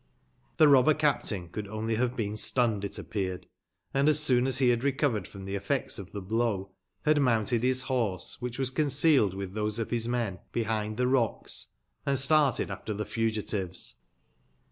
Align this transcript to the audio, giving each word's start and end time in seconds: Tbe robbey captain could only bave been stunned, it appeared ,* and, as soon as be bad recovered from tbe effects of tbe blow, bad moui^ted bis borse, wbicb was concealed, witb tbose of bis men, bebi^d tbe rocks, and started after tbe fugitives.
Tbe 0.57 0.71
robbey 0.71 0.93
captain 0.95 1.47
could 1.49 1.67
only 1.67 1.95
bave 1.97 2.15
been 2.15 2.35
stunned, 2.35 2.83
it 2.83 2.97
appeared 2.97 3.45
,* 2.97 3.45
and, 3.93 4.09
as 4.09 4.19
soon 4.19 4.47
as 4.47 4.57
be 4.57 4.69
bad 4.73 4.83
recovered 4.83 5.27
from 5.27 5.45
tbe 5.45 5.53
effects 5.55 5.99
of 5.99 6.09
tbe 6.11 6.27
blow, 6.27 6.71
bad 7.03 7.17
moui^ted 7.17 7.61
bis 7.61 7.83
borse, 7.83 8.39
wbicb 8.39 8.57
was 8.57 8.71
concealed, 8.71 9.35
witb 9.35 9.53
tbose 9.53 9.77
of 9.77 9.89
bis 9.89 10.07
men, 10.07 10.39
bebi^d 10.53 10.95
tbe 10.97 11.05
rocks, 11.13 11.75
and 12.03 12.17
started 12.17 12.71
after 12.71 12.95
tbe 12.95 13.05
fugitives. 13.05 13.97